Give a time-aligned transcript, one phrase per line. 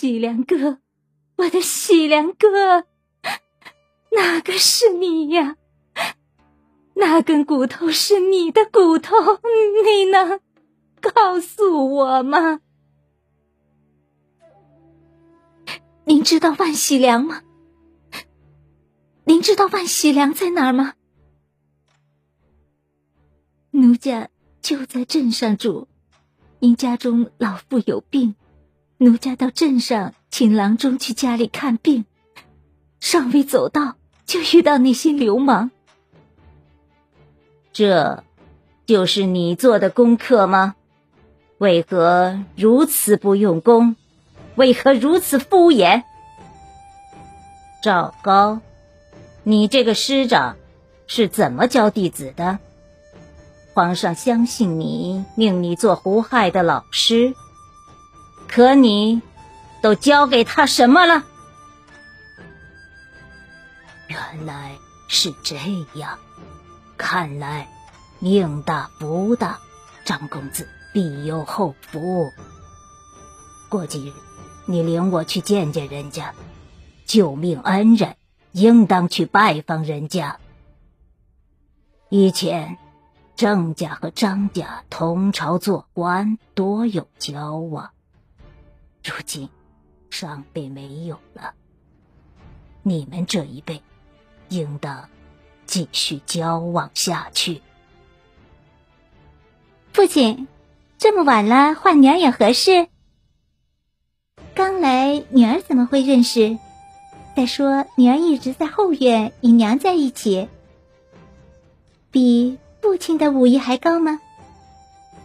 [0.00, 0.78] 喜良哥，
[1.36, 2.86] 我的喜良哥，
[4.16, 5.58] 哪个是你呀？
[6.94, 9.14] 那根骨头是你的骨头，
[9.84, 10.40] 你能
[11.02, 12.62] 告诉我吗？
[16.04, 17.42] 您知道万喜良吗？
[19.24, 20.94] 您知道万喜良在哪儿吗？
[23.72, 24.30] 奴家
[24.62, 25.88] 就在镇上住，
[26.58, 28.34] 您家中老妇有病，
[29.02, 32.04] 奴家到镇上请郎中去家里看病，
[33.00, 35.70] 尚未走到，就遇到那些流氓。
[37.72, 38.22] 这，
[38.84, 40.74] 就是你做的功课吗？
[41.56, 43.96] 为何如此不用功？
[44.56, 46.02] 为何如此敷衍？
[47.82, 48.60] 赵高，
[49.44, 50.58] 你这个师长
[51.06, 52.58] 是怎么教弟子的？
[53.72, 57.34] 皇上相信你，命你做胡亥的老师，
[58.50, 59.22] 可你
[59.80, 61.24] 都教给他什么了？
[64.08, 64.76] 原来
[65.06, 65.56] 是这
[65.94, 66.18] 样，
[66.96, 67.68] 看来
[68.18, 69.60] 命大福大，
[70.04, 72.32] 张公子必有后福。
[73.68, 74.12] 过几日。
[74.66, 76.32] 你领我去见见人家，
[77.04, 78.16] 救命恩人，
[78.52, 80.38] 应当去拜访人家。
[82.08, 82.78] 以前
[83.34, 87.90] 郑家和张家同朝做官，多有交往，
[89.10, 89.48] 如今
[90.08, 91.54] 上辈没有了。
[92.84, 93.82] 你们这一辈，
[94.48, 95.08] 应当
[95.66, 97.60] 继续交往下去。
[99.92, 100.46] 父亲，
[100.96, 102.86] 这么晚了，唤娘有何事？
[104.54, 106.56] 刚来，女儿怎么会认识？
[107.34, 110.48] 再说，女儿一直在后院与娘在一起，
[112.12, 114.20] 比父亲的武艺还高吗？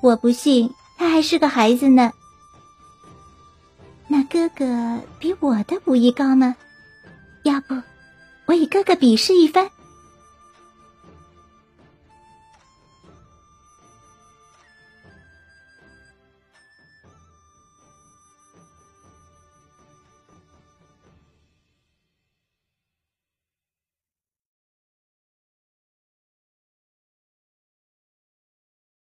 [0.00, 2.12] 我不信，他还是个孩子呢。
[4.36, 6.54] 哥哥比我的武艺高吗？
[7.44, 7.74] 要不，
[8.44, 9.70] 我与哥哥比试一番。